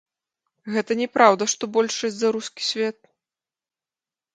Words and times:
Гэта 0.75 0.97
не 1.01 1.07
праўда, 1.19 1.43
што 1.55 1.63
большасць 1.77 2.19
за 2.25 2.35
рускі 2.39 2.61
свет. 2.73 2.97